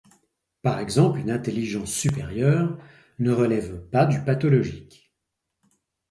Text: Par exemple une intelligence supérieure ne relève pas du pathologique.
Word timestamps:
Par 0.63 0.79
exemple 0.79 1.19
une 1.19 1.29
intelligence 1.29 1.91
supérieure 1.93 2.75
ne 3.19 3.31
relève 3.31 3.87
pas 3.91 4.07
du 4.07 4.19
pathologique. 4.23 5.13